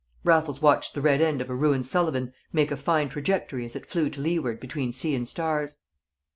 [0.23, 3.85] Raffles watched the red end of a ruined Sullivan make a fine trajectory as it
[3.85, 5.77] flew to leeward between sea and stars.